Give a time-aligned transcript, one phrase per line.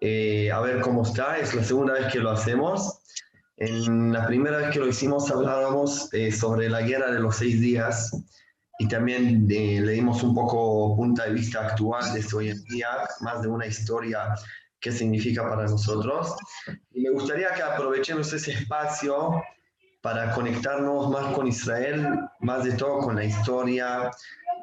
[0.00, 3.00] Eh, a ver cómo está, es la segunda vez que lo hacemos.
[3.58, 7.60] En la primera vez que lo hicimos hablábamos eh, sobre la guerra de los seis
[7.60, 8.10] días
[8.78, 12.88] y también eh, leímos un poco punto de vista actual de hoy en día,
[13.20, 14.34] más de una historia
[14.80, 16.34] que significa para nosotros.
[16.92, 19.42] Y me gustaría que aprovechemos ese espacio
[20.00, 22.08] para conectarnos más con Israel,
[22.40, 24.10] más de todo con la historia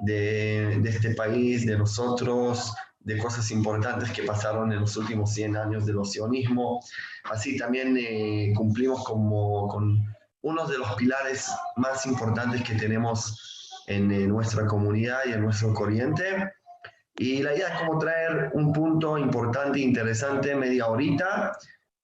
[0.02, 2.74] de, de este país, de nosotros,
[3.08, 6.84] de cosas importantes que pasaron en los últimos 100 años del sionismo.
[7.24, 10.06] Así también eh, cumplimos como, con
[10.42, 16.52] uno de los pilares más importantes que tenemos en, nuestra comunidad y en nuestro corriente.
[17.18, 21.58] Y la idea es como traer un punto importante, interesante, media horita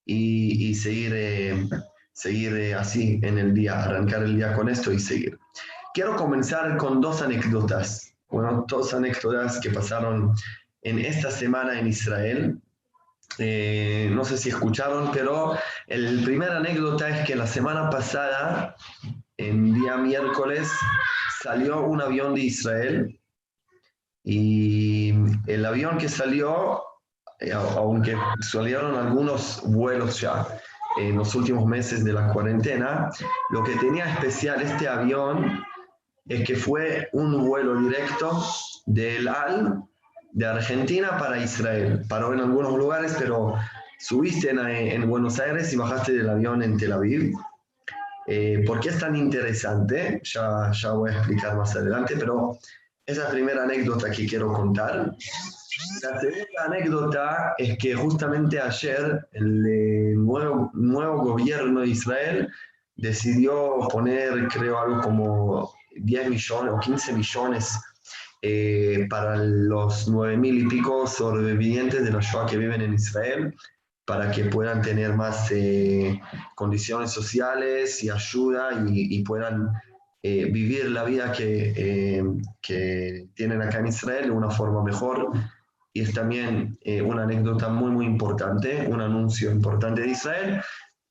[0.05, 1.67] y, y seguir, eh,
[2.13, 5.37] seguir eh, así en el día, arrancar el día con esto y seguir.
[5.93, 10.33] Quiero comenzar con dos anécdotas, bueno, dos anécdotas que pasaron
[10.83, 12.61] en esta semana en Israel.
[13.39, 18.75] Eh, no sé si escucharon, pero el primer anécdota es que la semana pasada,
[19.37, 20.71] en día miércoles,
[21.41, 23.19] salió un avión de Israel
[24.23, 25.13] y
[25.47, 26.83] el avión que salió,
[27.39, 30.47] eh, aunque salieron algunos vuelos ya
[30.97, 33.09] en los últimos meses de la cuarentena,
[33.49, 35.63] lo que tenía especial este avión
[36.27, 38.43] es que fue un vuelo directo
[38.85, 39.83] del Al
[40.33, 42.03] de Argentina para Israel.
[42.09, 43.55] Paró en algunos lugares, pero
[43.99, 47.33] subiste en, Buenos Aires y bajaste del avión en Tel Aviv.
[48.27, 50.21] Eh, ¿Por qué es tan interesante?
[50.23, 52.57] Ya, ya voy a explicar más adelante, pero
[53.05, 55.11] esa primera anécdota que quiero contar.
[56.01, 62.49] La segunda anécdota es que justamente ayer el eh, nuevo, nuevo gobierno de Israel
[62.95, 67.77] decidió poner, creo, algo como 10 millones o 15 millones
[68.45, 73.55] eh, para los nueve mil y pico sobrevivientes de la Shoah que viven en Israel,
[74.03, 76.19] para que puedan tener más eh,
[76.53, 79.71] condiciones sociales y ayuda y, puedan
[80.23, 82.21] eh, vivir la vida que,
[82.61, 85.31] que, tienen acá en Israel de una forma mejor.
[85.93, 90.61] Y es también una anécdota muy, muy importante, un anuncio importante de Israel.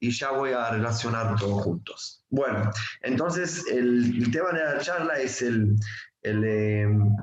[0.03, 2.25] Y ya voy a relacionar todos juntos.
[2.29, 2.69] Bueno,
[3.03, 5.77] entonces el, el tema de la charla es el,
[6.23, 7.17] el, em,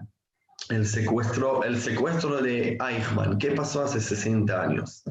[0.69, 3.37] el, secuestro, el secuestro de Eichmann.
[3.37, 5.03] ¿Qué pasó hace 60 años?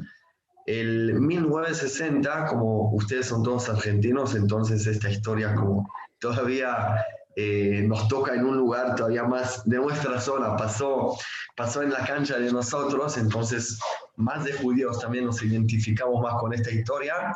[0.65, 5.87] El 1960, como ustedes son todos argentinos, entonces esta historia como
[6.21, 7.05] todavía
[7.37, 11.19] eh, nos toca en un lugar todavía más de nuestra zona, pasó,
[11.55, 13.79] pasó en la cancha de nosotros, entonces
[14.19, 17.35] más de judíos también nos identificamos más con esta historia.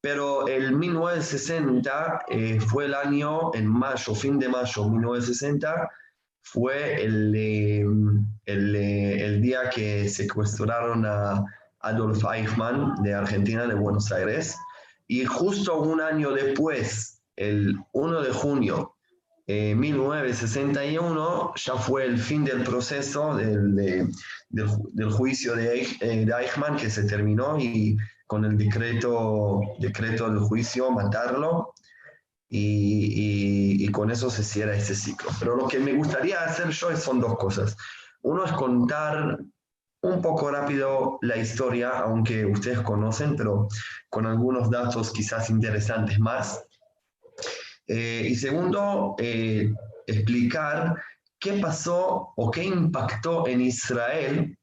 [0.00, 5.90] Pero el 1960 eh, fue el año, en mayo, fin de mayo 1960,
[6.42, 7.84] fue el, eh,
[8.44, 11.44] el, eh, el, día que secuestraron a
[11.80, 14.56] Adolf Eichmann de Argentina, de Buenos Aires.
[15.08, 18.95] Y justo un año después, el 1 de junio
[19.46, 24.12] de 1961, ya fue el fin del proceso del, del,
[24.48, 27.96] del, juicio de, de Eichmann que se terminó y
[28.26, 31.74] con el decreto, decreto del juicio, matarlo,
[32.48, 35.30] y, y, con eso se cierra ese ciclo.
[35.38, 37.76] Pero lo que me gustaría hacer yo son dos cosas.
[38.22, 39.38] Uno es contar
[40.02, 43.68] un poco rápido la historia, aunque ustedes conocen, pero
[44.08, 46.64] con algunos datos quizás interesantes más.
[47.88, 49.72] Eh, y segundo, eh,
[50.06, 50.96] explicar
[51.38, 54.56] qué pasó o qué impactó en Israel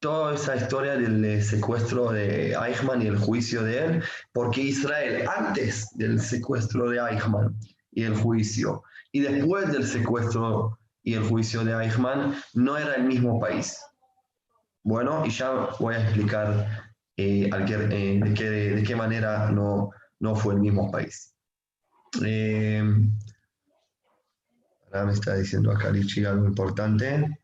[0.00, 5.28] toda esa historia del eh, secuestro de Eichmann y el juicio de él, porque Israel,
[5.28, 7.54] antes del secuestro de Eichmann
[7.92, 13.04] y el juicio, y después del secuestro y el juicio de Eichmann, no era el
[13.04, 13.78] mismo país.
[14.82, 16.66] Bueno, y ya voy a explicar
[17.18, 21.29] eh, eh, de, qué, de, qué, manera no, no fue el mismo país.
[24.92, 27.38] Ahora me está diciendo acá algo importante.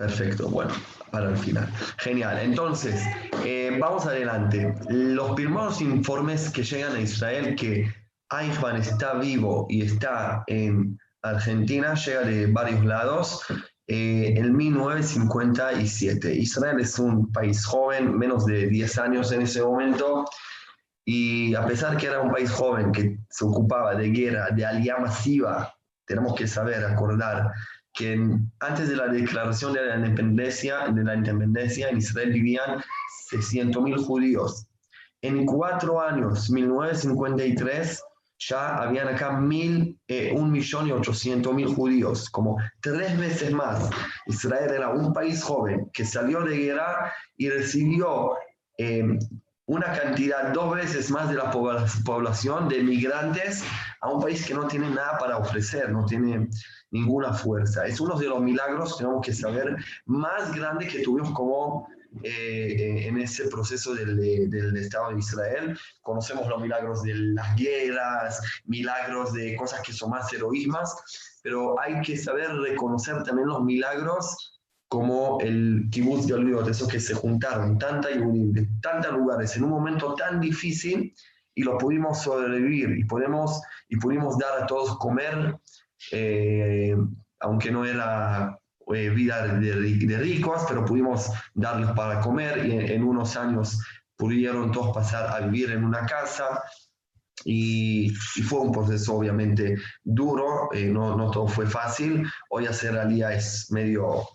[0.00, 0.72] Perfecto, bueno,
[1.10, 1.70] para el final.
[1.98, 2.38] Genial.
[2.38, 3.04] Entonces,
[3.44, 4.74] eh, vamos adelante.
[4.88, 7.92] Los primeros informes que llegan a Israel que
[8.30, 13.42] Eichmann está vivo y está en Argentina, llega de varios lados.
[13.92, 16.32] Eh, en 1957.
[16.32, 20.26] Israel es un país joven, menos de 10 años en ese momento,
[21.04, 24.96] y a pesar que era un país joven que se ocupaba de guerra, de alía
[24.98, 25.74] masiva,
[26.06, 27.50] tenemos que saber, acordar,
[27.92, 28.12] que
[28.60, 32.80] antes de la declaración de la independencia, de la independencia en Israel vivían
[33.32, 34.68] 600.000 judíos.
[35.20, 38.04] En cuatro años, 1953,
[38.40, 43.90] ya habían acá mil, eh, un millón y ochocientos mil judíos, como tres veces más.
[44.26, 48.32] Israel era un país joven que salió de guerra y recibió
[48.78, 49.18] eh,
[49.66, 53.62] una cantidad dos veces más de la población de migrantes
[54.00, 56.48] a un país que no tiene nada para ofrecer, no tiene
[56.90, 57.86] ninguna fuerza.
[57.86, 59.76] Es uno de los milagros, tenemos que saber,
[60.06, 61.86] más grande que tuvimos como
[62.22, 65.78] eh, en ese proceso del, del, Estado de Israel.
[66.02, 70.94] Conocemos los milagros de las guerras, milagros de cosas que son más heroísmas,
[71.42, 76.98] pero hay que saber reconocer también los milagros como el kibbutz de Olviot, esos que
[76.98, 81.14] se juntaron, tanta de tantos lugares, en un momento tan difícil,
[81.54, 85.56] y lo pudimos sobrevivir, y, podemos, y pudimos dar a todos comer,
[86.10, 86.96] eh,
[87.38, 88.59] aunque no era
[88.94, 93.80] eh, vida de, ricos, pero pudimos darles para comer y en, unos años
[94.16, 96.62] pudieron todos pasar a vivir en una casa
[97.44, 102.26] y, fue un proceso obviamente duro, eh, no, no, todo fue fácil.
[102.50, 104.28] Hoy hacer alía es medio,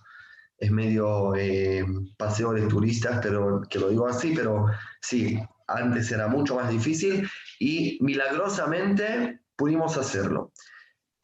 [0.57, 1.85] es medio eh,
[2.17, 4.67] paseo de turistas, pero que lo digo así, pero
[5.01, 7.27] sí, antes era mucho más difícil
[7.59, 10.51] y milagrosamente pudimos hacerlo.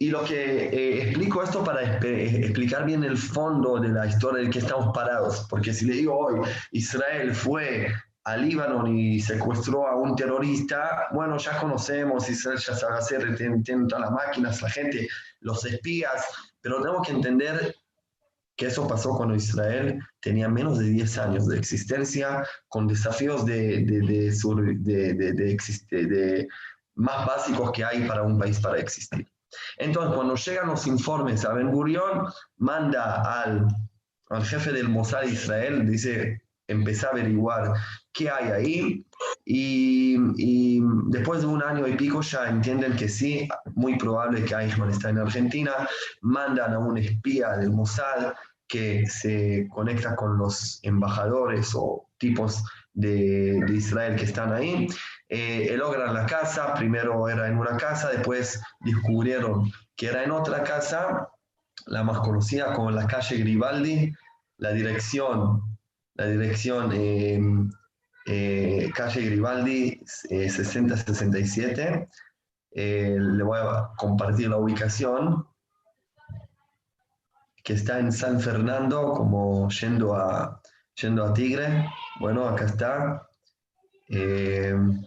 [0.01, 4.51] Y lo que eh, explico esto para explicar bien el fondo de la historia del
[4.51, 6.39] que estamos parados, porque si le digo hoy,
[6.71, 7.93] Israel fue
[8.23, 13.61] al Líbano y secuestró a un terrorista, bueno, ya conocemos, Israel ya sabe hacer, tiene,
[13.87, 15.07] todas las máquinas, la gente,
[15.41, 16.25] los espías,
[16.61, 17.75] pero tenemos que entender
[18.55, 23.85] que eso pasó cuando Israel tenía menos de 10 años de existencia, con desafíos de,
[23.85, 25.57] de, de,
[25.91, 26.47] de, de
[26.95, 29.27] más básicos que hay para un país para existir.
[29.77, 32.27] Entonces, cuando llegan los informes a Ben Gurion,
[32.57, 33.67] manda al,
[34.29, 37.73] al jefe del Mossad Israel, dice, empezá a averiguar
[38.13, 39.05] qué hay ahí.
[39.45, 44.55] Y, y, después de un año y pico ya entienden que sí, muy probable que
[44.55, 45.87] Eichmann está en Argentina,
[46.21, 48.33] mandan a un espía del Mossad
[48.67, 52.63] que se conecta con los embajadores o tipos
[52.93, 54.87] de, de Israel que están ahí
[55.33, 60.61] eh, logran la casa, primero era en una casa, después descubrieron que era en otra
[60.61, 61.29] casa,
[61.85, 64.13] la más conocida como la calle Gribaldi,
[64.57, 65.61] la dirección,
[66.15, 67.71] la dirección em,
[68.25, 72.09] eh, calle Gribaldi 6067.
[72.73, 75.47] Eh, le voy a compartir la ubicación
[77.63, 80.61] que está en San Fernando, como yendo a,
[80.95, 81.87] yendo a Tigre.
[82.19, 83.27] Bueno, acá está.
[84.09, 85.01] Em,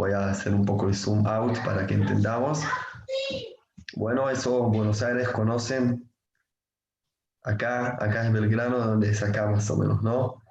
[0.00, 2.62] Voy a hacer un poco de zoom out para que entendamos.
[3.94, 6.10] Bueno, eso Buenos Aires conocen.
[7.42, 10.42] Acá, acá es Belgrano, donde es acá más o menos, ¿no?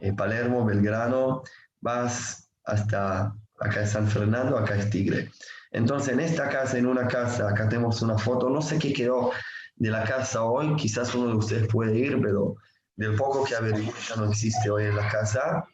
[0.00, 1.42] Eh, Palermo, Belgrano,
[1.80, 5.30] vas hasta acá es San Fernando, acá es Tigre.
[5.70, 9.30] Entonces, en esta casa, en una casa, acá tenemos una foto, no sé qué quedó
[9.76, 12.56] de la casa hoy, quizás uno de ustedes puede ir, pero
[12.96, 15.64] del poco que averigué ya no existe hoy en la casa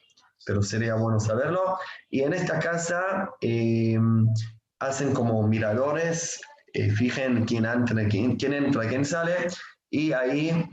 [0.44, 1.78] pero sería bueno saberlo.
[2.10, 3.98] Y en esta casa eh,
[4.78, 6.40] hacen como miradores,
[6.72, 9.48] eh, fijen quién entra, quién, quién entra, quién sale,
[9.90, 10.68] y ahí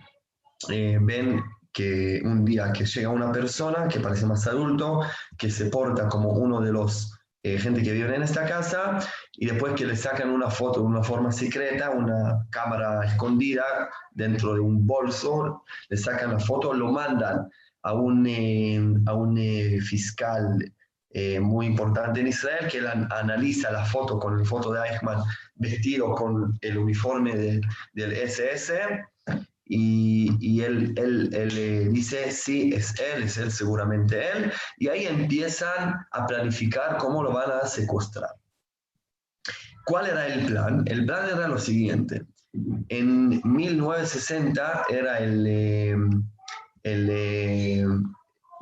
[0.69, 1.41] eh, ven
[1.73, 5.01] que un día que llega una persona que parece más adulto,
[5.37, 8.99] que se porta como uno de los gente que vive en esta casa,
[9.33, 13.63] y después que le sacan una foto de una forma secreta, una cámara escondida
[14.11, 17.49] dentro de un bolso, le sacan la foto, lo mandan
[17.83, 20.73] a un, eh, a un eh, fiscal
[21.09, 25.21] eh, muy importante en Israel que analiza la foto con la foto de Eichmann
[25.55, 27.35] vestido con el uniforme
[27.93, 28.73] del SS
[29.65, 35.05] y, y él, él, él, dice, sí, es él, es él, seguramente él, y ahí
[35.05, 38.31] empiezan a planificar cómo lo van a secuestrar.
[39.85, 40.83] ¿Cuál era el plan?
[40.85, 42.25] El plan era lo siguiente.
[42.89, 46.23] En 1960 era el
[46.83, 47.85] el eh,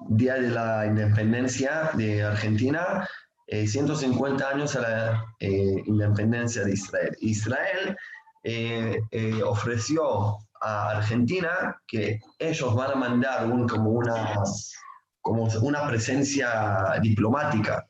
[0.10, 3.08] Día de la Independencia de Argentina,
[3.48, 7.18] 150 eh, años a la eh, independencia de Israel.
[7.20, 7.98] Israel
[9.46, 14.34] ofreció a Argentina que ellos van a mandar un, como, una,
[15.22, 17.86] como una presencia diplomática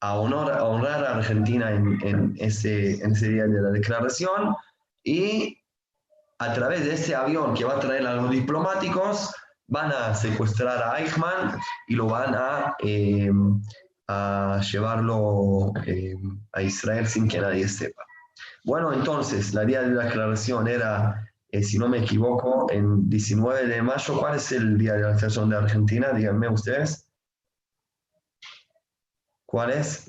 [0.00, 4.54] a, honor, a honrar a Argentina en, en, ese, en ese día de la declaración
[5.02, 5.58] y
[6.38, 9.34] a través de ese avión que va a traer a los diplomáticos,
[9.70, 13.30] van a secuestrar a Eichmann y lo van a, eh,
[14.72, 16.16] llevarlo eh,
[16.52, 18.02] a Israel sin que nadie sepa.
[18.64, 23.68] Bueno, entonces, la día de la declaración era, eh, si no me equivoco, en 19
[23.68, 24.18] de mayo.
[24.18, 26.12] ¿Cuál es el día de la declaración de Argentina?
[26.12, 27.08] Díganme ustedes.
[29.46, 30.08] ¿Cuál es?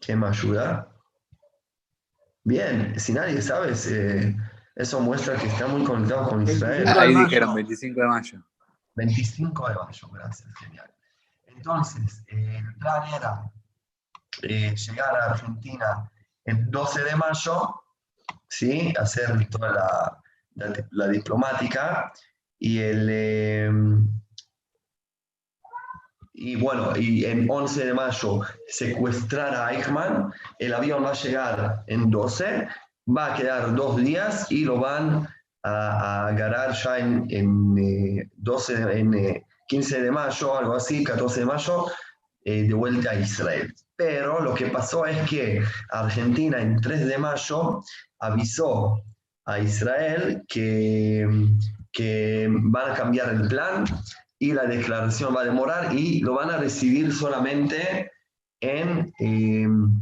[0.00, 0.88] ¿Quién me ayuda?
[2.44, 3.74] Bien, si nadie sabe,
[4.78, 6.86] eso muestra que está muy conectado con Israel.
[6.86, 8.38] Ahí dijeron 25 de mayo.
[8.94, 10.94] 25 de mayo, gracias, genial.
[11.48, 13.50] Entonces, eh, el plan era
[14.42, 16.08] eh, llegar a Argentina
[16.44, 17.82] el 12 de mayo,
[18.48, 18.94] ¿sí?
[18.96, 20.22] hacer toda
[20.54, 22.12] la, diplomática
[22.60, 24.08] y el...
[26.34, 31.82] y bueno, y en 11 de mayo secuestrar a Eichmann, el avión va a llegar
[31.88, 32.68] en 12
[33.08, 35.26] va a quedar dos días y lo van
[35.62, 41.40] a, agarrar ya en, en, 12, eh, en 15 eh, de mayo, algo así, 14
[41.40, 41.86] de mayo,
[42.44, 43.74] eh, de vuelta a Israel.
[43.96, 47.82] Pero lo que pasó es que Argentina en 3 de mayo
[48.20, 49.02] avisó
[49.46, 51.26] a Israel que,
[51.92, 53.84] que van a cambiar el plan
[54.38, 58.12] y la declaración va a demorar y lo van a recibir solamente
[58.60, 60.00] en, en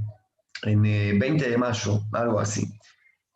[0.82, 2.76] 20 de mayo, algo así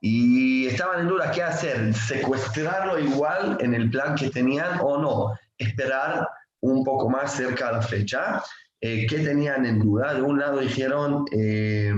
[0.00, 5.38] y estaban en duda qué hacer, secuestrarlo igual en el plan que tenían o no,
[5.58, 6.26] esperar
[6.60, 8.42] un poco más cerca a la fecha.
[8.80, 10.14] Eh, ¿Qué tenían en duda?
[10.14, 11.92] De un lado dijeron, eh,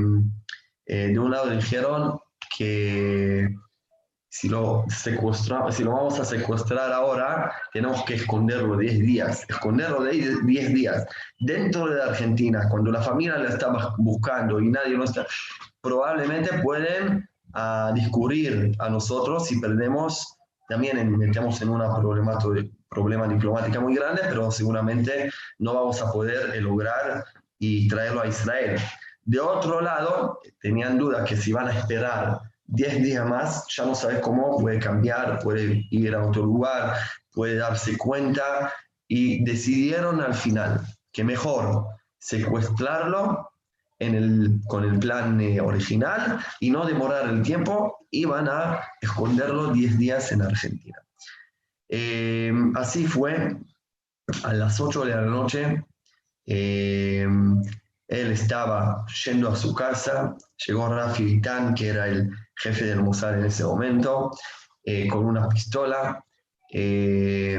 [0.87, 2.19] eh, de un lado dijeron
[2.57, 3.49] que
[4.29, 10.45] si lo, si lo vamos a secuestrar ahora, tenemos que esconderlo 10 días, esconderlo 10
[10.75, 11.07] días
[11.39, 15.27] dentro de Argentina, cuando la familia la está buscando y nadie lo está,
[15.83, 20.37] probablemente pueden a discurrir a nosotros si perdemos,
[20.69, 27.25] también metemos en una problema diplomática muy grande, pero seguramente no vamos a poder lograr
[27.59, 28.79] y traerlo a Israel.
[29.25, 33.95] De otro lado, tenían dudas que si van a esperar 10 días más, ya no
[33.95, 36.97] sabes cómo puede cambiar, puede ir a otro lugar,
[37.33, 38.73] puede darse cuenta
[39.07, 40.81] y decidieron al final
[41.13, 41.87] que mejor
[42.19, 43.52] secuestrarlo
[44.67, 50.33] con el plan eh, original y no demorar el tiempo, iban a esconderlo 10 días
[50.33, 50.99] en Argentina.
[51.89, 53.57] Eh, así fue,
[54.45, 55.85] a las 8 de la noche,
[56.47, 57.27] eh,
[58.09, 63.39] él estaba yendo a su casa, llegó Rafi Vitán, que era el jefe del Mossad
[63.39, 64.31] en ese momento,
[65.11, 66.23] con una pistola,
[66.69, 67.57] y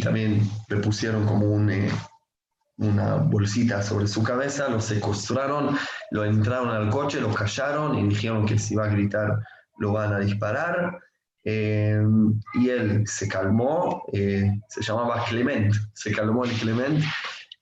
[0.00, 1.70] también le pusieron como un
[2.78, 5.76] una bolsita sobre su cabeza, lo secuestraron,
[6.10, 9.38] lo entraron al coche, lo callaron y dijeron que si va a gritar
[9.78, 10.98] lo van a disparar.
[11.44, 12.02] Eh,
[12.54, 17.04] y él se calmó, eh, se llamaba Clement, se calmó el Clement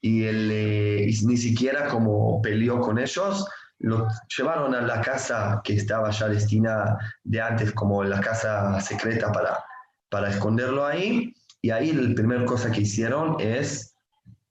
[0.00, 3.47] y él eh, ni siquiera como peleó con ellos,
[3.80, 9.30] lo llevaron a la casa que estaba ya destinada de antes como la casa secreta
[9.33, 9.62] para,
[10.09, 11.35] para esconderlo ahí.
[11.61, 13.93] Y ahí la primera cosa que hicieron es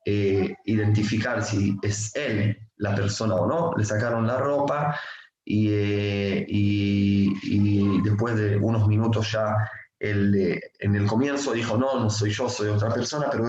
[0.05, 3.73] eh, identificar si es él la persona o no.
[3.77, 4.99] Le sacaron la ropa
[5.45, 9.55] eh, y, y, después de unos minutos ya
[9.99, 13.45] él, en el comienzo dijo, no, no soy yo, soy otra persona, pero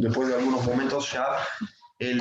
[0.00, 1.24] después de algunos momentos ya
[1.98, 2.20] él,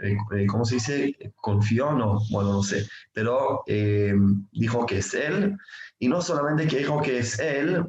[0.00, 1.14] eh, ¿cómo se dice?
[1.36, 5.56] Confió, no, bueno, no sé, pero dijo que es él.
[5.98, 7.84] Y no solamente que dijo que es él,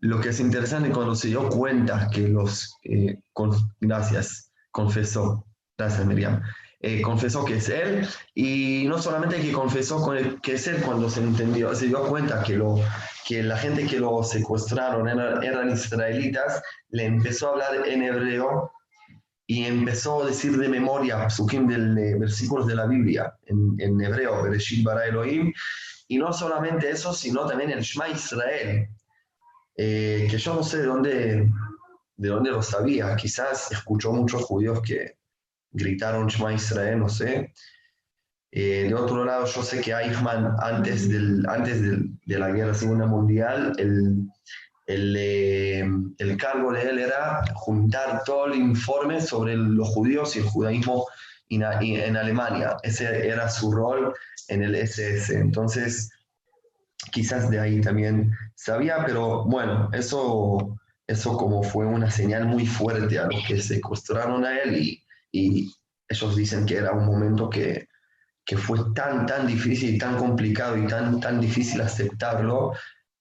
[0.00, 3.18] lo que es interesante cuando se dio cuenta que los, eh,
[3.80, 6.42] gracias, confesó, gracias Miriam,
[6.80, 10.02] eh, confesó que es él, y no solamente que confesó
[10.42, 12.80] que es él cuando se entendió, se dio cuenta que, lo,
[13.26, 18.72] que la gente que lo secuestraron eran, israelitas, le empezó a hablar en hebreo
[19.46, 24.42] y empezó a decir de memoria psukim de versículos de la Biblia en, en hebreo,
[24.42, 25.52] Bereshit bara Elohim,
[26.08, 28.88] y no solamente eso, sino también el Shema Israel,
[29.76, 31.50] eh, que yo no sé de dónde,
[32.16, 33.16] de dónde lo sabía.
[33.16, 35.16] Quizás escuchó muchos judíos que
[35.72, 37.52] gritaron Shema Israel, no sé.
[38.52, 43.06] Eh, de otro lado, yo sé que Eichmann, antes, del, antes de la Guerra Segunda
[43.06, 44.26] Mundial, el,
[44.86, 50.40] el, eh, el, cargo de él era juntar todo el informe sobre los judíos y
[50.40, 51.06] el judaísmo
[51.48, 52.76] en Alemania.
[52.82, 54.14] Ese era su rol
[54.48, 55.36] en el SS.
[55.38, 56.10] Entonces,
[57.12, 63.18] quizás de ahí también sabía, pero bueno, eso, eso como fue una señal muy fuerte
[63.18, 65.74] a los que secuestraron a él y, y
[66.08, 67.88] ellos dicen que era un momento que,
[68.44, 72.74] que, fue tan, tan difícil y tan complicado y tan, tan difícil aceptarlo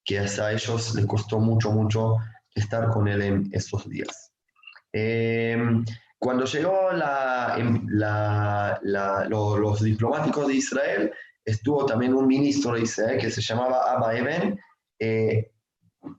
[0.03, 2.17] que a ellos les costó mucho, mucho
[2.55, 4.31] estar con él en estos días.
[4.91, 5.85] Em,
[6.17, 8.79] cuando llegó la, em, la,
[9.29, 11.13] los diplomáticos de Israel,
[11.49, 14.59] estuvo también un ministro Israel que se llamaba Abba Eben.
[14.99, 15.51] Eh,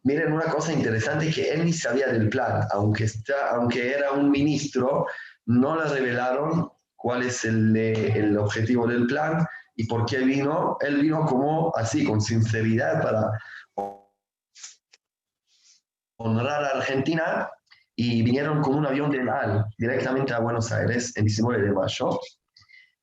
[0.04, 4.30] miren una cosa interesante que él ni sabía del plan, aunque, está, aunque era un
[4.30, 5.06] ministro,
[5.46, 9.46] no le revelaron cuál es el, el objetivo del plan
[9.76, 10.76] y por qué vino.
[10.80, 13.30] Él vino como así, con sinceridad para
[16.18, 17.48] honrar a Argentina
[17.96, 22.20] y vinieron con un avión de NAL directamente a Buenos Aires el 19 de mayo.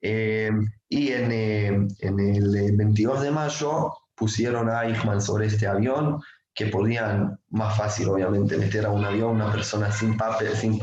[0.02, 0.52] Eh,
[0.90, 1.68] y en, eh,
[2.00, 6.22] en, el 22 de mayo pusieron a Eichmann sobre este avión,
[6.54, 10.82] que podían más fácil, obviamente, meter a un avión una persona sin, papel, sin,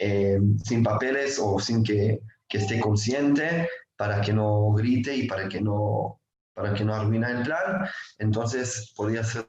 [0.00, 5.48] eh, sin papeles o sin que, que, esté consciente para que no grite y para
[5.48, 6.20] que no,
[6.54, 7.88] para que no arruine el plan.
[8.18, 9.48] Entonces podía ser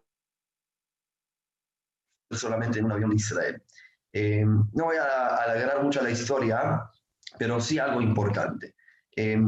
[2.31, 3.63] solamente en un avión de Israel.
[4.11, 6.81] Eh, no voy a alargar mucho la historia,
[7.37, 8.75] pero sí algo importante.
[9.15, 9.39] Eh,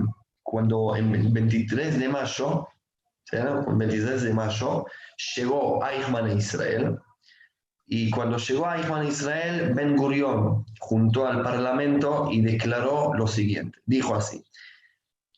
[0.43, 2.67] cuando en el 23 de mayo,
[3.31, 4.85] el 23 de mayo,
[5.35, 6.97] llegó Eichmann a Israel,
[7.85, 13.79] y cuando llegó Eichmann a Israel, Ben Gurion juntó al parlamento y declaró lo siguiente.
[13.85, 14.43] Dijo así,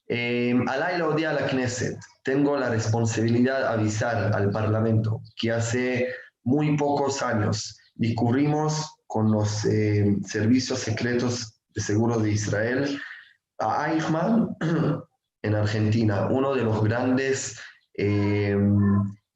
[0.07, 6.07] eh, Alay lo a la Knesset, tengo la responsabilidad de avisar al parlamento que hace
[6.43, 12.99] muy pocos años discurrimos con los eh, servicios secretos de seguro de Israel
[13.63, 14.55] a Eichmann
[15.43, 17.59] en Argentina, uno de los grandes
[17.95, 18.57] eh,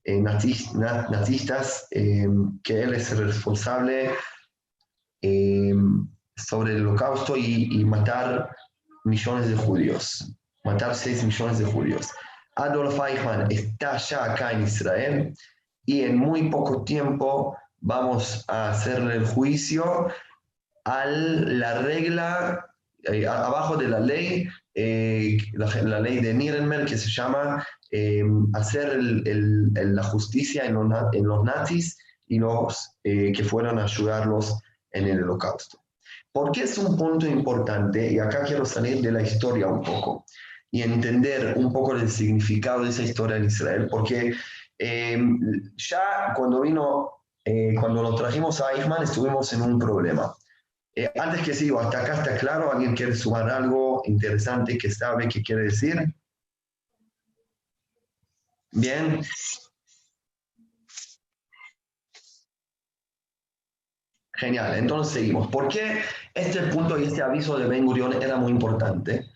[0.04, 4.12] eh, nazistas, que él es el responsable
[6.36, 8.56] sobre el holocausto y, y, matar
[9.04, 12.12] millones de judíos, matar 6 millones de judíos.
[12.56, 15.34] Adolf Eichmann está ya acá en Israel
[15.86, 20.08] y en muy poco tiempo vamos a hacerle el juicio
[20.86, 22.66] a la regla,
[23.12, 28.24] eh, abajo de la ley, eh, la, ley de Nuremberg, que se llama eh,
[28.54, 31.98] hacer la justicia en los, en los, nazis
[32.28, 34.60] y los que fueron a ayudarlos
[34.92, 35.80] en el holocausto.
[36.32, 38.12] ¿Por qué es un punto importante?
[38.12, 40.26] Y acá quiero salir de la historia un poco
[40.70, 44.36] y entender un poco el significado de esa historia en Israel, porque
[44.80, 45.40] Em,
[45.76, 47.12] ya cuando vino,
[47.44, 50.36] eh, cuando lo trajimos a Eichmann, estuvimos en un problema.
[50.98, 55.30] Eh, antes que sigo, hasta acá está claro, ¿alguien quiere sumar algo interesante que sabe
[55.30, 55.96] qué quiere decir?
[58.72, 59.22] Bien.
[64.34, 65.48] Genial, entonces seguimos.
[65.50, 66.02] ¿Por qué
[66.34, 69.30] este punto y este aviso de Ben Gurion era muy importante?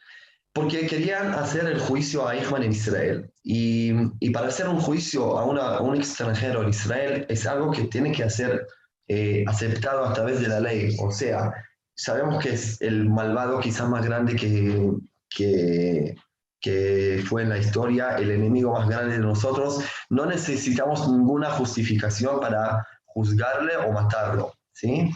[0.54, 3.32] porque querían hacer el juicio a Eichmann en Israel.
[3.42, 3.94] Y,
[4.32, 8.30] para hacer un juicio a, una, un extranjero en Israel es algo que tiene que
[8.30, 8.68] ser
[9.14, 10.96] eh, aceptado a través de la ley.
[11.00, 11.52] O sea,
[11.96, 14.92] sabemos que es el malvado quizás más grande que,
[15.30, 16.16] que,
[16.60, 19.84] que fue en la historia, el enemigo más grande de nosotros.
[20.10, 24.54] No necesitamos ninguna justificación para juzgarle o matarlo.
[24.74, 25.12] ¿sí?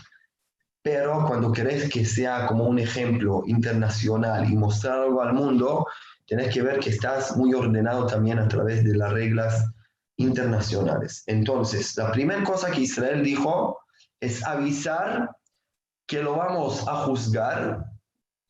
[0.86, 5.88] pero cuando querés que sea como un ejemplo internacional y mostrar algo al mundo,
[6.27, 9.65] tenés que ver que estás muy ordenado también a través de las reglas
[10.17, 11.23] internacionales.
[11.25, 13.79] Entonces, la primera cosa que Israel dijo
[14.25, 15.29] es avisar
[16.07, 17.85] que lo vamos a juzgar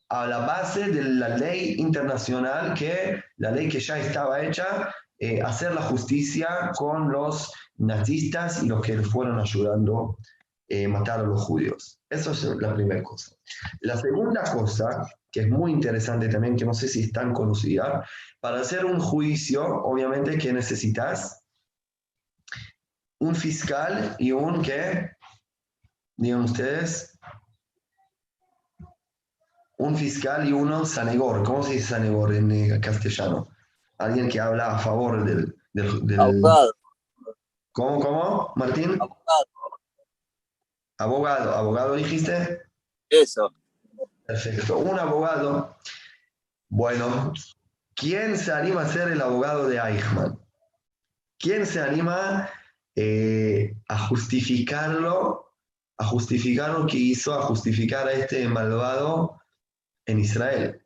[0.09, 5.41] a la base de la ley internacional, que la ley que ya estaba hecha, eh,
[5.41, 10.17] hacer la justicia con los nazistas y los que fueron ayudando
[10.67, 11.99] eh, matar a los judíos.
[12.09, 13.35] Eso es la primera cosa.
[13.81, 18.05] La segunda cosa, que es muy interesante también, que no sé si es tan conocida,
[18.39, 21.41] para hacer un juicio, obviamente que necesitas
[23.19, 25.14] un fiscal y un qué,
[26.17, 27.17] digan ustedes,
[29.77, 31.43] un fiscal y uno sanegor.
[31.43, 33.47] ¿Cómo se dice sanegor en eh, castellano?
[33.97, 35.55] Alguien que habla a favor del...
[35.73, 36.73] del, Abogado.
[37.71, 38.97] ¿Cómo, cómo, Martín?
[38.99, 39.45] Abogado.
[40.97, 42.61] Abogado, abogado dijiste.
[43.09, 43.53] Eso.
[44.25, 44.77] Perfecto.
[44.77, 45.75] Un abogado.
[46.69, 47.33] Bueno,
[47.95, 50.39] ¿quién se anima a ser el abogado de Eichmann?
[51.37, 52.49] ¿Quién se anima
[52.95, 55.44] eh, a justificarlo,
[55.97, 59.39] a justificar lo que hizo, a justificar a este malvado
[60.05, 60.81] en Israel?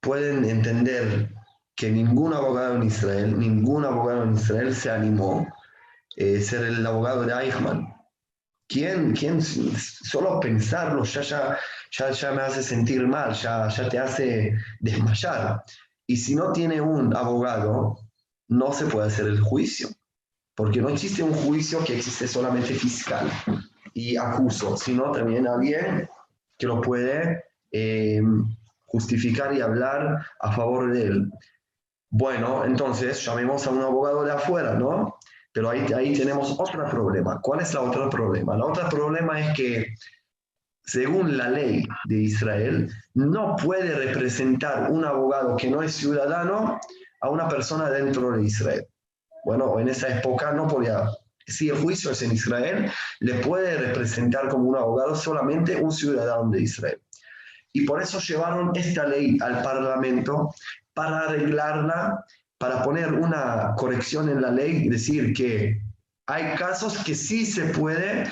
[0.00, 1.34] Pueden entender
[1.74, 5.54] que ningún abogado en Israel, ningún abogado en Israel se animó a
[6.16, 7.92] eh, ser el abogado de Eichmann.
[8.68, 11.58] ¿Quién, quién, solo pensarlo ya, ya,
[11.92, 15.62] ya, ya me hace sentir mal, ya, ya te hace desmayar?
[16.06, 17.98] Y si no tiene un abogado,
[18.48, 19.88] no se puede hacer el juicio,
[20.56, 23.30] porque no existe un juicio que existe solamente fiscal
[23.92, 26.08] y acuso, sino también alguien
[26.58, 28.22] que lo puede eh,
[28.86, 31.30] justificar y hablar a favor de él.
[32.08, 35.18] Bueno, entonces llamemos a un abogado de afuera, ¿no?
[35.52, 37.38] Pero ahí, ahí tenemos otro problema.
[37.42, 38.56] ¿Cuál es la otro problema?
[38.56, 39.94] La otro problema es que
[40.82, 46.80] según la ley de Israel, no puede representar un abogado que no es ciudadano
[47.20, 48.86] a una persona dentro de Israel.
[49.46, 51.08] Bueno, en esa época no podía,
[51.46, 56.50] si el juicio es en Israel, le puede representar como un abogado solamente un ciudadano
[56.50, 57.00] de Israel.
[57.72, 60.52] Y por eso llevaron esta ley al Parlamento
[60.94, 62.24] para arreglarla,
[62.58, 65.80] para poner una corrección en la ley, decir que
[66.26, 68.24] hay casos que sí se puede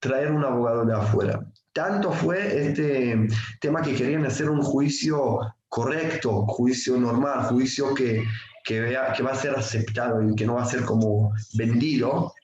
[0.00, 1.44] traer un abogado de afuera.
[1.74, 3.28] Tanto fue este
[3.60, 8.24] tema que querían hacer un juicio correcto, juicio normal, juicio que,
[8.68, 12.34] que, vea, que va a ser aceptado y que no va a ser como vendido,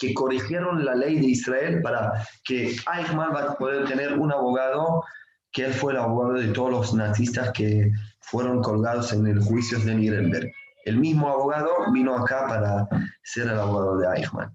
[0.00, 5.04] que corrigieron la ley de Israel para que Eichmann va a poder tener un abogado,
[5.52, 9.78] que él fue el abogado de todos los nazistas que fueron colgados en el juicio
[9.78, 10.50] de Nuremberg.
[10.84, 12.88] El mismo abogado vino acá para
[13.22, 14.52] ser el abogado de Eichmann.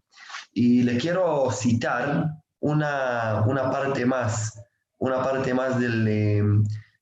[0.52, 2.26] Y le quiero citar
[2.60, 4.62] una, una parte más,
[4.98, 6.44] una parte más del, eh,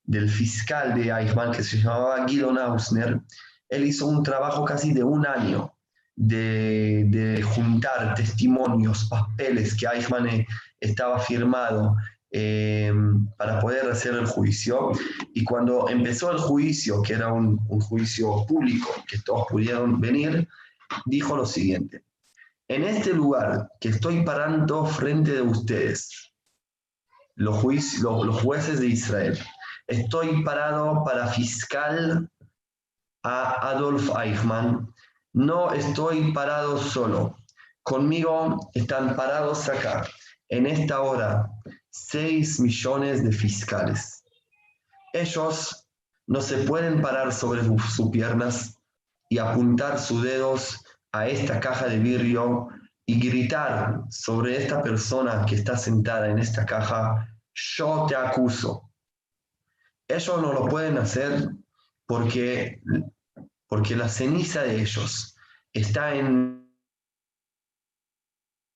[0.03, 3.19] del fiscal de Eichmann que se llamaba Guido Nausner.
[3.75, 5.73] Él hizo un trabajo casi de un año
[6.15, 10.47] de, de juntar testimonios, papeles que Eichmann eh,
[10.79, 11.95] estaba firmado
[12.31, 12.93] eh,
[13.37, 14.91] para poder hacer el juicio.
[15.33, 20.47] Y cuando empezó el juicio, que era un, un, juicio público, que todos pudieron venir,
[21.05, 22.03] dijo lo siguiente.
[22.67, 26.33] En este lugar que estoy parando frente de ustedes,
[27.35, 29.37] los, juicio, los, los jueces de Israel,
[29.87, 32.29] estoy parado para fiscal
[33.25, 34.93] a Adolf Eichmann.
[35.33, 37.35] No estoy parado solo.
[37.81, 40.07] Conmigo están parados acá,
[40.49, 41.49] en esta hora,
[41.89, 44.23] 6 millones de fiscales.
[45.13, 45.87] Ellos
[46.27, 48.77] no se pueden parar sobre sus piernas
[49.29, 52.67] y apuntar sus dedos a esta caja de vidrio
[53.07, 58.91] y gritar sobre esta persona que está sentada en esta caja, yo te acuso.
[60.07, 61.49] Ellos no lo pueden hacer
[62.05, 62.81] porque,
[63.75, 65.35] porque la ceniza de ellos
[65.73, 66.65] está en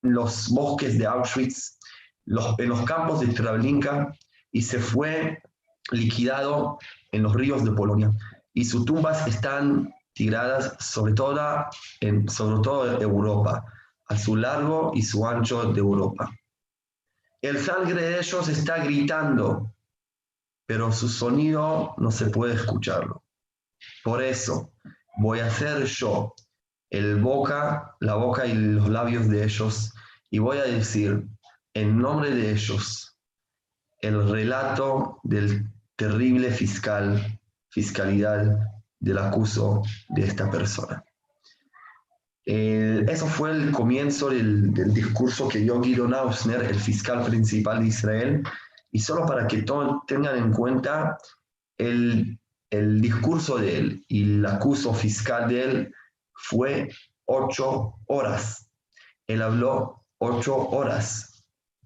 [0.02, 1.80] los bosques de Auschwitz,
[2.26, 4.14] en los campos de Treblinka
[4.52, 5.42] y se fue
[5.92, 6.80] liquidado
[7.14, 8.12] en los ríos de Polonia.
[8.54, 11.70] Y sus tumbas están tiradas sobre, toda,
[12.02, 13.64] en, sobre todo Europa,
[14.06, 16.30] a su largo y su ancho de Europa.
[17.42, 19.74] El sangre de ellos está gritando,
[20.66, 23.24] pero su sonido no se puede escucharlo.
[24.04, 24.74] Por eso
[25.18, 26.34] voy a ser yo
[26.90, 29.94] el boca, la boca y los labios de ellos
[30.32, 31.28] y voy a decir
[31.74, 33.18] en nombre de ellos
[34.02, 37.40] el relato del terrible fiscal,
[37.70, 38.58] fiscalidad
[39.00, 41.04] del acuso de esta persona.
[42.46, 47.88] Eso fue el comienzo del, del, discurso que dio Guido Nausner, el fiscal principal de
[47.88, 48.44] Israel,
[48.92, 51.18] y solo para que todos tengan en cuenta
[51.78, 52.40] el,
[52.70, 55.94] el discurso de él y el acuso fiscal de él
[56.34, 56.90] fue
[57.26, 58.70] ocho horas.
[59.28, 61.30] Él habló ocho horas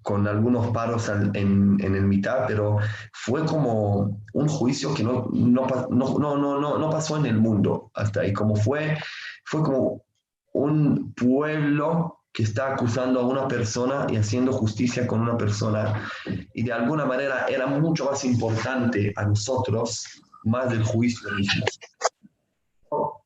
[0.02, 1.34] con algunos paros en,
[1.80, 2.76] en, el mitad, pero
[3.14, 8.20] fue como un juicio que no, no, no, no, no, pasó en el mundo hasta
[8.20, 8.98] ahí, como fue,
[9.46, 10.04] fue como
[10.52, 16.06] un pueblo que está acusando a una persona y haciendo justicia con una persona,
[16.52, 21.64] y de alguna manera era mucho más importante a nosotros, más del juicio mismo.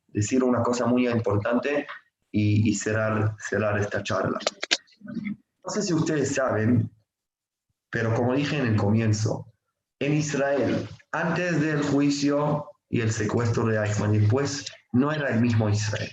[0.08, 1.86] Decir una cosa muy importante
[2.32, 4.38] y, y cerrar, cerrar esta charla.
[5.64, 6.90] No sé si ustedes saben,
[7.90, 9.52] pero como dije en el comienzo,
[10.00, 15.68] en Israel, antes del juicio y el secuestro de Eichmann después, no era el mismo
[15.68, 16.10] Israel.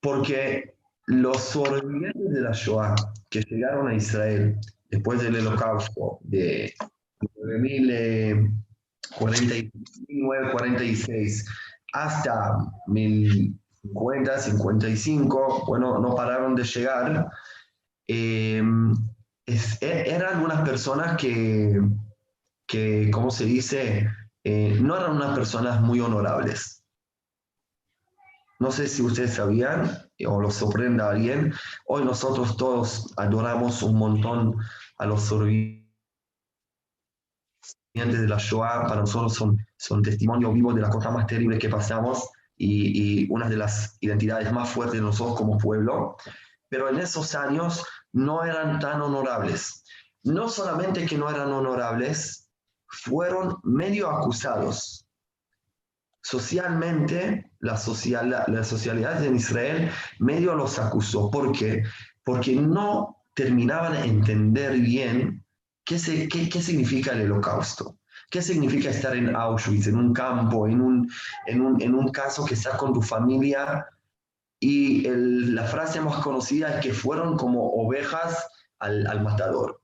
[0.00, 0.74] Porque
[1.06, 2.94] los sobrevivientes de la Shoah
[3.30, 4.58] que llegaron a Israel
[4.90, 6.74] después del holocausto de
[9.10, 11.44] 1949-46
[11.92, 17.28] hasta 1050, 55, bueno, no pararon de llegar
[18.08, 18.62] eh,
[19.46, 21.80] es, e, eran unas personas que,
[22.66, 24.08] que ¿cómo se dice?
[24.44, 26.82] Eh, no eran unas personas muy honorables.
[28.60, 29.90] No sé si ustedes sabían
[30.26, 31.54] o lo sorprende a alguien,
[31.86, 34.56] hoy nosotros todos adoramos un montón
[34.98, 35.87] a los sobrevivientes
[37.94, 41.68] de la Shoah, para nosotros son, son testimonios vivos de las cosas más terribles que
[41.68, 46.16] pasamos y, y una de las identidades más fuertes de nosotros como pueblo.
[46.68, 49.84] Pero en esos años no eran tan honorables.
[50.22, 52.50] No solamente que no eran honorables,
[52.86, 55.06] fueron medio acusados.
[56.22, 61.30] Socialmente, la, social, la socialidad en Israel medio los acusó.
[61.30, 61.84] ¿Por qué?
[62.24, 65.44] Porque no terminaban de entender bien
[65.88, 67.96] ¿Qué, qué, significa el holocausto?
[68.30, 71.10] ¿Qué significa estar en Auschwitz, en un campo, en un,
[71.46, 73.86] en un, en un caso que estás con tu familia?
[74.60, 78.46] Y la frase más conocida es que fueron como ovejas
[78.80, 79.80] al, al matador.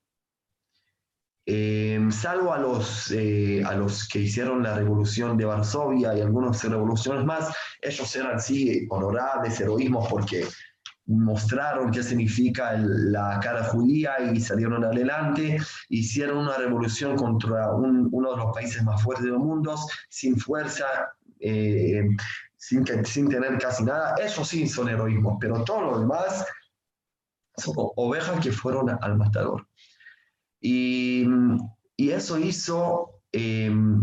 [1.46, 6.62] Eh, salvo a los, eh, a los que hicieron la revolución de Varsovia y algunas
[6.64, 10.46] revoluciones más, ellos eran sí honorables, heroísmos, porque
[11.06, 18.36] mostraron qué significa la cara judía y salieron adelante, hicieron una revolución contra uno de
[18.36, 19.76] los países más fuertes del mundo,
[20.08, 20.86] sin fuerza,
[21.40, 22.04] eh,
[22.56, 24.14] sin, sin tener casi nada.
[24.16, 26.46] Eso sí son heroísmos, pero todo lo demás
[27.56, 29.66] son ovejas que fueron al matador.
[30.60, 31.26] Y,
[31.96, 34.02] y eso hizo em,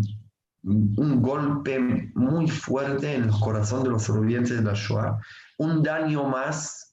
[0.64, 1.80] un golpe
[2.14, 5.18] muy fuerte en el corazón de los sobrevivientes de la Shoah,
[5.58, 6.90] un daño más,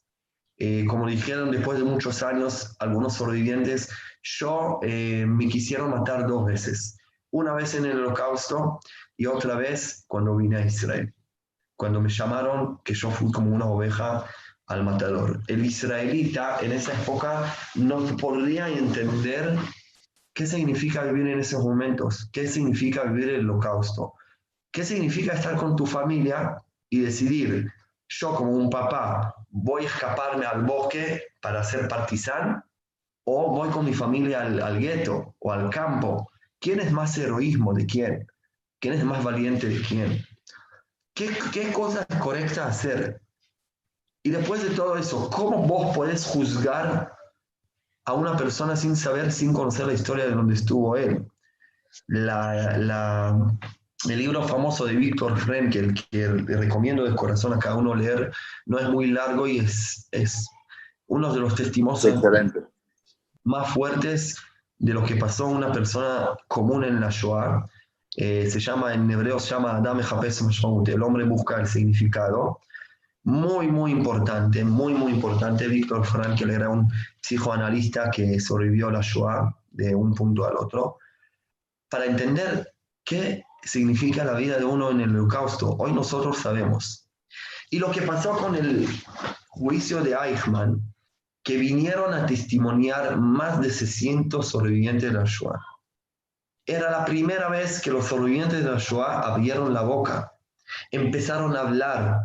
[0.59, 3.91] eh, como dijeron después de muchos años algunos sobrevivientes,
[4.23, 6.99] yo eh, me quisieron matar dos veces,
[7.31, 8.81] una vez en el holocausto
[9.17, 11.15] y otra vez cuando vine a Israel,
[11.77, 14.25] cuando me llamaron que yo fui como una oveja
[14.67, 15.41] al matador.
[15.47, 19.57] El israelita en esa época no podría entender
[20.35, 24.15] qué significa vivir en esos momentos, qué significa vivir el holocausto,
[24.73, 26.57] qué significa estar con tu familia
[26.91, 27.71] y decidir,
[28.09, 32.65] yo como un papá voy a escaparme al bosque para ser partisán
[33.25, 36.31] o voy con mi familia al, gueto o al campo.
[36.61, 38.27] ¿Quién es más heroísmo de quién?
[38.81, 40.25] ¿Quién es más valiente de quién?
[41.15, 43.21] ¿Qué, qué cosa es correcta hacer?
[44.23, 47.13] Y después de todo eso, ¿cómo vos podés juzgar
[48.05, 51.27] a una persona sin saber, sin conocer la historia de donde estuvo él?
[52.07, 53.47] La,
[54.05, 58.33] el libro famoso de Víctor Frenkel, que recomiendo de corazón a cada uno leer,
[58.67, 60.49] no es muy largo y es, es
[61.09, 62.07] uno de los testimonios
[63.45, 64.37] más fuertes
[64.79, 67.67] de lo que pasó a una persona común en la Shoah.
[68.17, 72.61] Eh, se llama, en hebreo se llama Adam el hombre busca el significado
[73.25, 75.69] muy, muy importante, muy, muy importante.
[75.69, 76.89] Víctor Frankl era un
[77.21, 80.99] psicoanalista que sobrevivió a la Shoah de un punto al otro,
[81.91, 82.73] para entender
[83.05, 85.77] qué significa la vida de uno en el holocausto.
[85.79, 87.09] Hoy nosotros sabemos.
[87.71, 88.89] Y lo que pasó con el
[89.49, 90.83] juicio de Eichmann,
[91.43, 95.25] que vinieron a testimoniar más de 600 sobrevivientes de la.
[96.67, 100.33] Era la primera vez que los sobrevivientes de la abrieron la boca,
[100.91, 102.21] empezaron a hablar,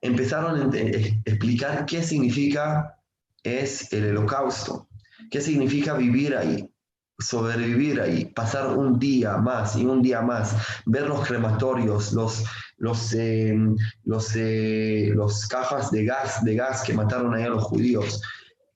[0.00, 2.98] empezaron a explicar qué significa
[3.42, 4.88] es el holocausto,
[5.30, 6.70] qué significa vivir ahí,
[7.18, 12.44] sobrevivir ahí, pasar un día más y un día más, ver los crematorios, los,
[12.76, 13.56] los, eh,
[14.04, 18.22] los, eh, los cajas de gas, de gas que mataron ahí a los judíos,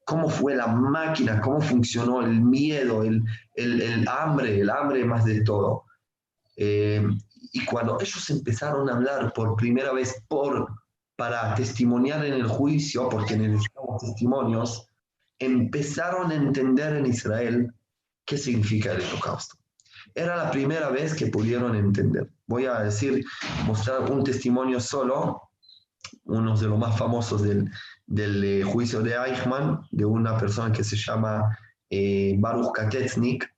[0.04, 3.22] cómo fue la máquina, cómo funcionó el miedo, el,
[3.54, 5.84] el, hambre, el hambre más de todo.
[6.56, 7.06] Eh,
[7.52, 10.68] y cuando ellos empezaron a hablar por primera vez por
[11.14, 14.88] para testimoniar en el juicio, porque necesitamos testimonios,
[15.38, 17.72] empezaron a entender en Israel
[18.24, 19.56] qué significa el holocausto.
[20.14, 22.30] Era la primera vez que pudieron entender.
[22.46, 23.24] Voy a decir,
[23.66, 25.50] mostrar un testimonio solo,
[26.24, 27.70] uno de los más famosos del,
[28.06, 31.56] del eh, juicio de Eichmann, de una persona que se llama
[31.88, 33.48] eh, Baruch Katetsnik,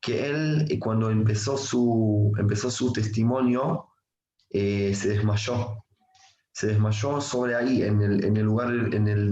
[0.00, 3.86] que él eh, cuando empezó su, empezó su testimonio
[4.50, 5.84] se desmayó
[6.58, 9.30] se desmayó sobre ahí, en el, en el lugar, en el,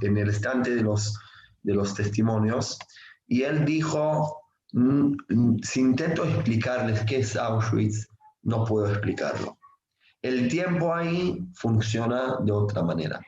[0.00, 1.18] en el estante de los,
[1.64, 2.78] de los testimonios,
[3.32, 4.42] y él dijo,
[4.72, 8.06] mm, si intento explicarles qué es Auschwitz,
[8.42, 9.56] no puedo explicarlo.
[10.20, 13.22] El tiempo ahí funciona de otra manera.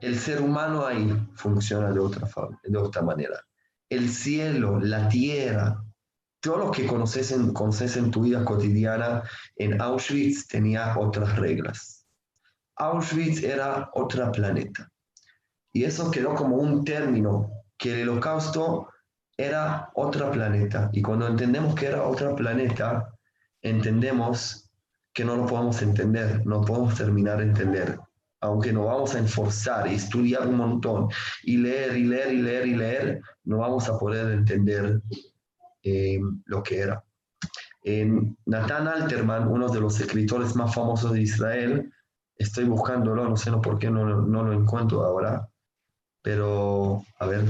[0.00, 2.28] El ser humano ahí funciona de otra,
[2.64, 3.40] de otra manera.
[3.88, 5.80] El cielo, la tierra,
[6.40, 9.22] todo lo que conoces en, conoces en tu vida cotidiana,
[9.54, 12.04] en Auschwitz tenía otras reglas.
[12.74, 14.90] Auschwitz era otro planeta.
[15.72, 18.88] Y eso quedó como un término, que el holocausto
[19.36, 20.88] era otro planeta.
[20.92, 23.10] Y cuando entendemos que era otro planeta,
[23.60, 24.70] entendemos
[25.12, 27.98] que no lo podemos entender, no podemos terminar de entender.
[28.40, 31.08] Aunque nos vamos a esforzar y estudiar un montón
[31.42, 35.00] y leer y leer y leer y leer, no vamos a poder entender
[35.82, 37.02] eh, lo que era.
[38.46, 41.92] Nathan Alterman, uno de los escritores más famosos de Israel,
[42.42, 45.48] Estoy buscándolo, no sé por qué no, no lo encuentro ahora,
[46.22, 47.44] pero a ver.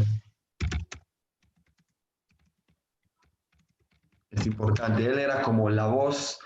[4.43, 5.07] Es importante.
[5.07, 6.37] Él era como la voz,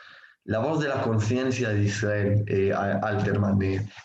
[0.45, 3.59] la voz de la conciencia de Israel, eh, Alterman.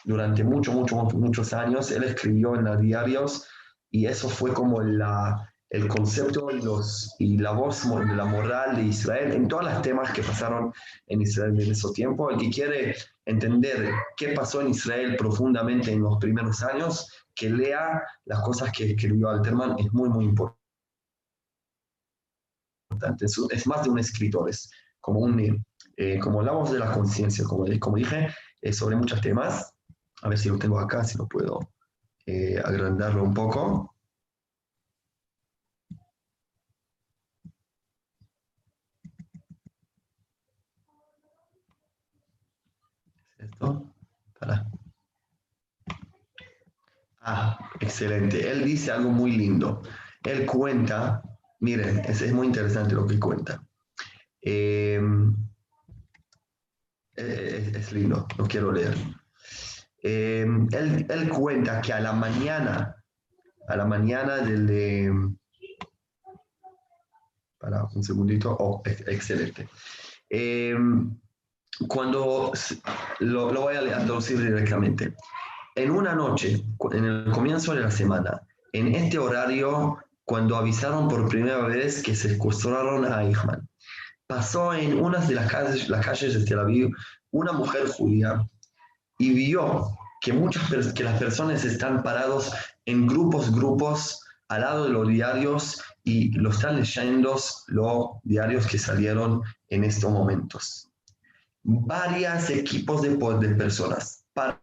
[0.05, 3.45] durante muchos, muchos, muchos años, él escribió en los diarios
[3.89, 8.77] y eso fue como la, el concepto y, los, y la voz de la moral
[8.77, 10.71] de Israel en todos los temas que pasaron
[11.07, 12.29] en Israel en ese tiempo.
[12.29, 18.01] El que quiere entender qué pasó en Israel profundamente en los primeros años, que lea
[18.23, 20.60] las cosas que escribió Alterman, es muy, muy importante.
[23.51, 25.63] Es, más de un escritor, es como, un,
[25.97, 28.33] eh, como la voz de la conciencia, como, como dije,
[28.71, 29.73] sobre muchos temas.
[30.23, 31.59] A ver si lo tengo acá, si lo puedo
[32.25, 33.95] eh, agrandarlo un poco.
[47.23, 48.49] Ah, excelente.
[48.49, 49.81] Él dice algo muy lindo.
[50.23, 51.21] Él cuenta,
[51.61, 53.63] miren, es, muy interesante lo que cuenta.
[54.41, 55.35] Em,
[57.15, 58.97] es, lindo, lo quiero leer.
[60.03, 62.95] Em, él, cuenta que a la mañana,
[63.67, 65.35] a la mañana del...
[67.59, 69.69] para un segundito, oh, excelente.
[70.29, 71.15] Em,
[71.87, 72.51] cuando
[73.19, 75.15] lo, voy a traducir directamente.
[75.75, 78.41] En una noche, en el comienzo de la semana,
[78.73, 83.67] en este horario, cuando avisaron por primera vez que secuestraron a Eichmann,
[84.27, 86.91] pasó en una de las calles, las calles de Tel Aviv
[87.31, 88.47] una mujer judía
[89.17, 92.53] y vio que, muchas, que las personas están parados
[92.85, 98.77] en grupos, grupos, al lado de los diarios y lo están leyendo los diarios que
[98.77, 100.89] salieron en estos momentos.
[101.63, 104.61] Varios equipos de, de personas paradas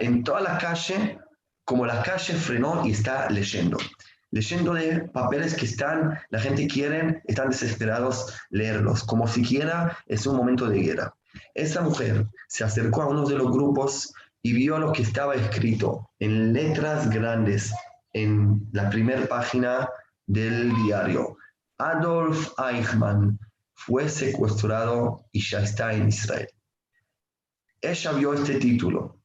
[0.00, 1.20] en toda la calle,
[1.64, 3.78] como la calle frenó y está leyendo.
[4.30, 10.36] Leyendo de papeles que están, la gente quiere, están desesperados leerlos, como siquiera es un
[10.36, 11.14] momento de guerra.
[11.54, 16.10] Esa mujer se acercó a uno de los grupos y vio lo que estaba escrito
[16.18, 17.72] en letras grandes
[18.12, 19.88] en la primera página
[20.26, 21.36] del diario.
[21.78, 23.38] Adolf Eichmann,
[23.74, 26.48] fue secuestrado y ya está en Israel.
[27.80, 29.18] Ella vio este título,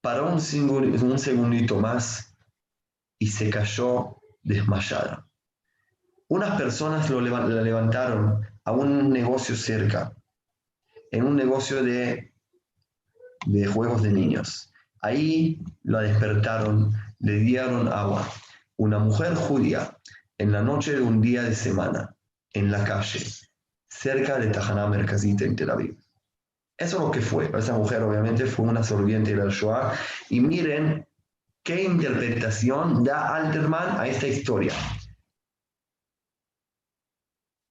[0.00, 0.40] paró un,
[1.02, 2.36] un segundito más
[3.18, 5.26] y se cayó desmayada.
[6.28, 10.14] Unas personas lo la levantaron a un negocio cerca,
[11.10, 12.34] en un negocio de,
[13.46, 14.72] de juegos de niños.
[15.00, 18.28] Ahí la despertaron, le dieron agua.
[18.76, 19.96] Una mujer judía,
[20.36, 22.14] en la noche de un día de semana,
[22.52, 23.24] en la calle,
[23.88, 25.96] cerca de Tahaná Merkazit en Tel Aviv.
[26.78, 27.50] Eso es lo que fue.
[27.56, 29.94] Esa mujer obviamente fue una sobreviviente del Shoah.
[30.30, 31.06] Y miren
[31.64, 34.72] qué interpretación da Alterman a esta historia.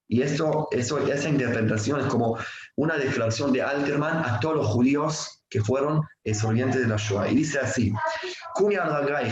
[0.10, 2.38] Y esto, eso, esa interpretación es como
[2.76, 6.02] una declaración de Alterman a todos los judíos que fueron
[6.34, 7.30] sobrevivientes de la Shoah.
[7.30, 7.94] Y dice así,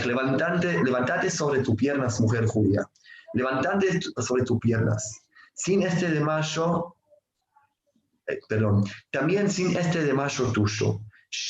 [0.06, 2.82] levantate, levantate sobre tus piernas, mujer judía.
[3.34, 6.95] Levantate sobre tus piernas sin este de mayo,
[8.28, 11.00] eh, perdón, también sin este de mayo tuyo,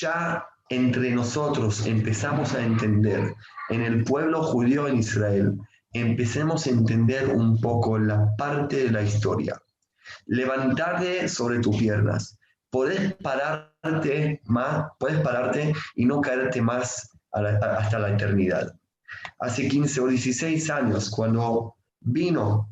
[0.01, 3.35] ya entre nosotros empezamos a entender,
[3.71, 5.59] en el pueblo judío en Israel,
[5.93, 9.61] empecemos a entender un poco la parte de la historia.
[10.27, 12.39] Levantarte sobre tus piernas.
[12.71, 18.75] Puedes pararte más, puedes pararte y no caerte más hasta la eternidad.
[19.39, 22.69] Hace 15 o 16 años, cuando vino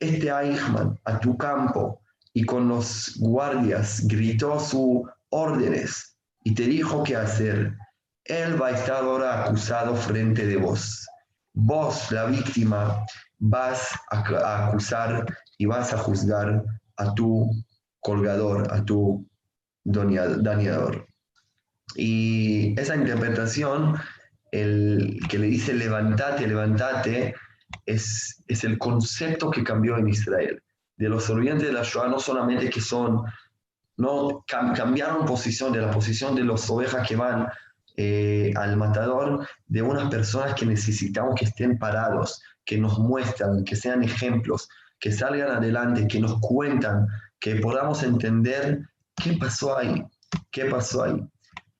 [0.00, 2.00] este Eichmann a tu campo
[2.36, 7.74] y con los guardias gritó sus órdenes y te dijo qué hacer,
[8.24, 11.06] él va a estar ahora acusado frente de vos.
[11.54, 13.06] Vos, la víctima,
[13.38, 15.24] vas a, acusar
[15.56, 16.62] y vas a juzgar
[16.98, 17.50] a tu
[18.00, 19.26] colgador, a tu
[19.82, 21.08] dañador.
[21.94, 23.96] Y esa interpretación,
[24.52, 27.34] el que le dice levantate, levantate,
[27.86, 30.62] es, es el concepto que cambió en Israel.
[30.96, 33.22] De los sobrevivientes de la Shoah no solamente que son,
[33.96, 37.48] no cambiaron posición de la posición de los ovejas que van
[37.96, 43.76] eh, al matador, de unas personas que necesitamos que estén parados, que nos muestran, que
[43.76, 44.68] sean ejemplos,
[45.00, 47.06] que salgan adelante, que nos cuentan,
[47.40, 48.80] que podamos entender
[49.16, 50.02] qué pasó ahí,
[50.50, 51.22] qué pasó ahí.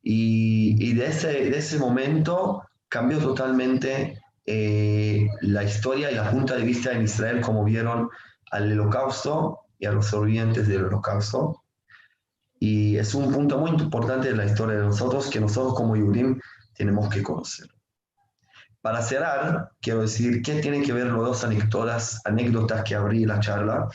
[0.02, 6.54] Y, y de, ese, de ese momento cambió totalmente eh, la historia y la punta
[6.54, 8.08] de vista en Israel como vieron
[8.56, 11.62] al holocausto y a los sobrevivientes del holocausto.
[12.58, 16.40] Y es un punto muy importante de la historia de nosotros que nosotros como Yurim
[16.74, 17.68] tenemos que conocer.
[18.80, 23.40] Para cerrar, quiero decir qué tienen que ver los dos anécdotas, anécdotas que abrí la
[23.40, 23.88] charla.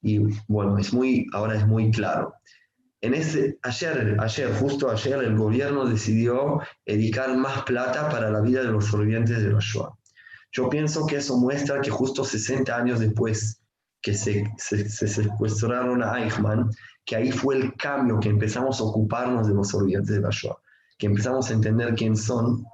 [0.00, 2.34] Y bueno, es muy, ahora es muy claro.
[3.00, 8.62] En ese, ayer, ayer, justo ayer, el gobierno decidió dedicar más plata para la vida
[8.62, 9.90] de los sobrevivientes de los Shoah.
[10.52, 13.57] Yo pienso que eso muestra que justo 60 años después
[14.02, 16.70] que se, se, secuestraron a Eichmann,
[17.04, 20.56] que ahí fue el cambio, que empezamos a ocuparnos de los sobrevivientes de la Shoah,
[20.98, 22.64] que empezamos a entender quién son,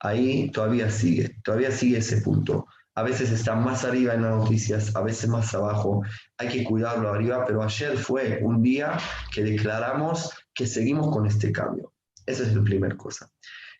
[0.00, 2.66] ahí todavía sigue, todavía sigue ese punto.
[2.94, 6.02] A veces está más arriba en las noticias, a veces más abajo.
[6.36, 8.98] Hay que cuidarlo arriba, pero ayer fue un día
[9.32, 11.92] que declaramos que seguimos con este cambio.
[12.26, 13.30] Esa es la primera cosa.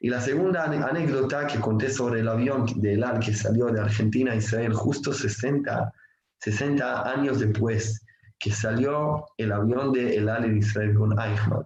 [0.01, 4.33] Y la segunda anécdota que conté sobre el avión de ELAL que salió de Argentina
[4.33, 5.93] a Israel justo 60,
[6.43, 8.05] 60 años después
[8.39, 11.65] que salió el avión de ELAL en Israel con Eichmann.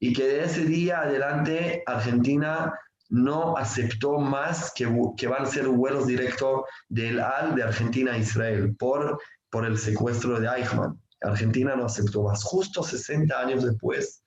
[0.00, 2.72] Y que de ese día adelante Argentina
[3.10, 8.18] no aceptó más que, que van a ser vuelos directos del AL de Argentina a
[8.18, 9.20] Israel por,
[9.50, 10.98] por el secuestro de Eichmann.
[11.20, 12.42] Argentina no aceptó más.
[12.42, 14.22] Justo 60 años después,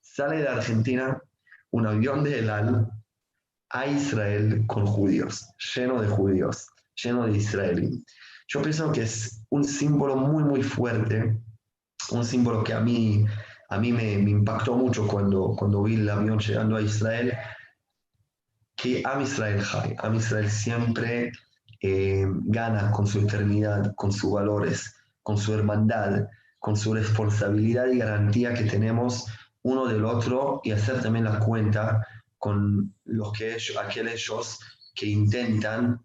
[0.00, 1.20] sale de Argentina
[1.72, 2.88] un avión de ELAL
[3.70, 8.04] a Israel con judíos, lleno de judíos, lleno de israelíes.
[8.52, 11.40] Yo pienso que es un símbolo muy, muy fuerte,
[12.10, 13.24] un símbolo que a mí,
[13.68, 17.32] a mí me, impactó mucho cuando, cuando vi el avión llegando a Israel,
[18.74, 21.30] que Am Israel Jai, Am Israel siempre
[21.80, 26.26] eh, gana con su eternidad, con sus valores, con su hermandad,
[26.58, 29.26] con su responsabilidad y garantía que tenemos
[29.62, 32.04] uno del otro y hacer también la cuenta
[32.38, 34.58] con los que aquellos
[34.96, 36.02] que intentan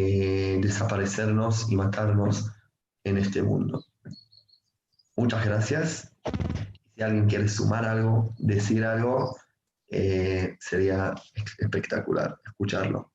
[0.00, 2.50] eh, desaparecernos y matarnos
[3.04, 3.84] en este mundo.
[5.16, 6.16] Muchas gracias.
[6.94, 9.36] Si alguien quiere sumar algo, decir algo,
[9.88, 11.14] eh, sería
[11.58, 13.12] espectacular escucharlo.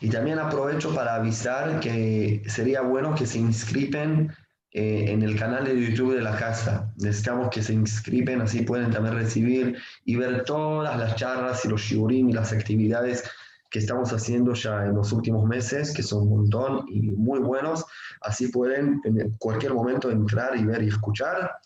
[0.00, 4.32] Y también aprovecho para avisar que sería bueno que se inscriben
[4.78, 6.92] eh, en el canal de YouTube de la casa.
[6.98, 11.80] Necesitamos que se inscriben, así pueden también recibir y ver todas las charlas y los
[11.80, 13.24] shiurim y las actividades
[13.70, 17.84] que estamos haciendo ya en los últimos meses, que son un montón y muy buenos.
[18.20, 21.56] Así pueden en cualquier momento entrar y ver y escuchar.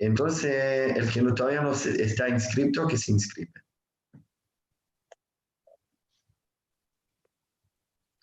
[0.00, 3.52] Entonces, el que todavía no está inscrito, que se inscribe.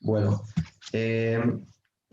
[0.02, 0.44] Bueno,
[0.92, 1.42] eh,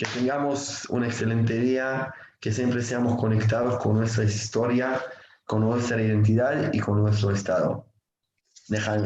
[0.00, 4.98] que tengamos un excelente día, que siempre seamos conectados con nuestra historia,
[5.44, 7.84] con nuestra identidad y con nuestro estado.
[8.68, 8.96] Deja